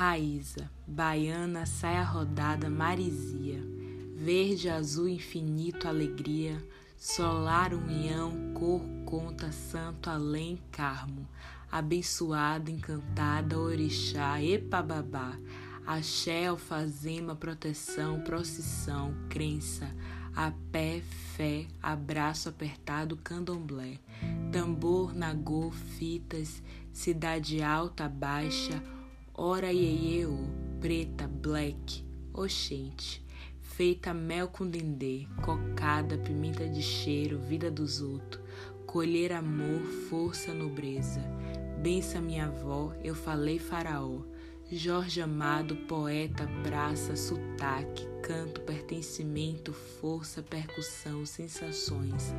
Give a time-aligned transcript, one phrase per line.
[0.00, 3.62] Raíza, baiana, saia rodada, marisia,
[4.16, 6.56] verde, azul, infinito, alegria,
[6.96, 11.28] solar, união, cor, conta, santo, além, carmo,
[11.70, 15.38] abençoada, encantada, orixá, epababá,
[15.86, 19.94] axé, alfazema, proteção, procissão, crença,
[20.34, 21.02] a pé,
[21.36, 23.98] fé, abraço apertado, candomblé,
[24.50, 28.82] tambor, nagô, fitas, cidade alta, baixa,
[29.42, 30.36] ora ieieo,
[30.82, 33.24] preta, black, oxente,
[33.58, 38.44] feita mel com dendê, cocada, pimenta de cheiro, vida dos outros,
[38.84, 39.80] colher amor,
[40.10, 41.22] força, nobreza,
[41.82, 44.18] bença minha avó, eu falei faraó,
[44.72, 52.32] Jorge Amado, poeta, praça, sotaque, canto, pertencimento, força, percussão, sensações,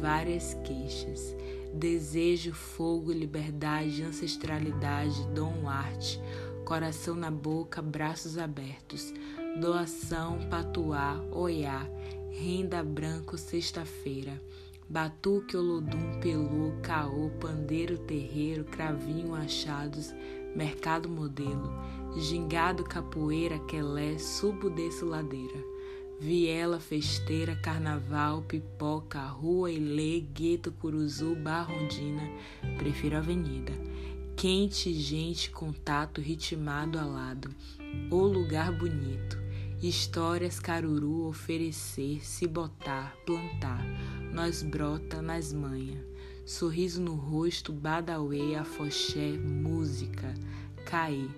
[0.00, 1.32] várias queixas,
[1.72, 6.20] desejo, fogo, liberdade, ancestralidade, dom, arte,
[6.64, 9.14] coração na boca, braços abertos,
[9.60, 11.88] doação, patuá, oiá,
[12.32, 14.42] renda branco, sexta-feira.
[14.88, 20.12] Batuque, olodum, pelô, caô, pandeiro, terreiro, cravinho, achados,
[20.54, 21.72] mercado modelo,
[22.16, 25.64] gingado, capoeira, quelé, subo, desço, ladeira.
[26.18, 32.22] Viela, festeira, carnaval, pipoca, rua, ilê, gueto, curuzu, barrondina,
[32.76, 33.72] prefiro avenida.
[34.36, 37.48] Quente, gente, contato, ritmado, alado.
[38.10, 39.38] O lugar bonito.
[39.82, 43.82] Histórias, caruru, oferecer, se botar, plantar.
[44.30, 46.09] Nós brota nas manhas
[46.50, 50.34] sorriso no rosto, badauê, afoxé, música,
[50.84, 51.28] caê,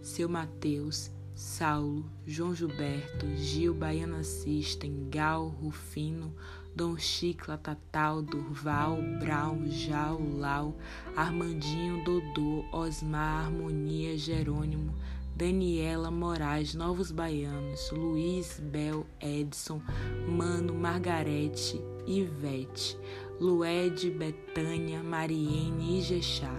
[0.00, 6.32] seu Mateus, Saulo, João Gilberto, Gil, Baiana System, Gal, Rufino,
[6.72, 10.76] Dom Chicla, Tatal, Durval, Brau, Jau, Lau,
[11.16, 14.94] Armandinho, Dodô, Osmar, Harmonia, Jerônimo,
[15.40, 19.80] Daniela Moraes, Novos Baianos, Luiz, Bel, Edson,
[20.28, 22.94] Mano, Margarete, Ivete,
[23.40, 26.52] Lued, Betânia, Mariene, Ijexá,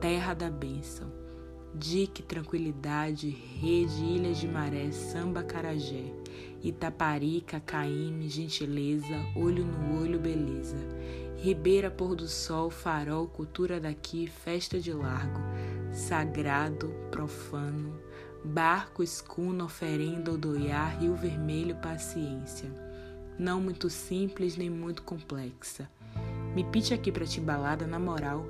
[0.00, 1.06] Terra da Bênção,
[1.72, 6.12] Dique, Tranquilidade, Rede, Ilha de Maré, Samba, Carajé,
[6.60, 10.76] Itaparica, Caíme, Gentileza, Olho no Olho, Beleza,
[11.36, 15.38] Ribeira, Pôr do Sol, Farol, Cultura daqui, Festa de Largo,
[15.92, 18.07] Sagrado, Profano,
[18.44, 22.70] Barco, Escuna, Oferenda, Odoiá, Rio Vermelho, Paciência.
[23.38, 25.88] Não muito simples nem muito complexa
[26.54, 28.44] me pite aqui para Timbalada, na moral.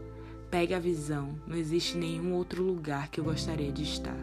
[0.51, 4.17] Pega a visão, não existe nenhum outro lugar que eu gostaria de estar.